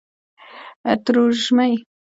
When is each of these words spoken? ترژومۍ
ترژومۍ 1.03 1.71